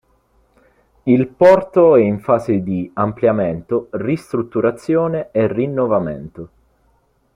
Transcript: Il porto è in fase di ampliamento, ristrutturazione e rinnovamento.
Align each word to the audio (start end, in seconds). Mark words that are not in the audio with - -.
Il 1.03 1.27
porto 1.27 1.95
è 1.95 2.01
in 2.01 2.19
fase 2.21 2.63
di 2.63 2.89
ampliamento, 2.95 3.89
ristrutturazione 3.91 5.29
e 5.31 5.45
rinnovamento. 5.45 6.49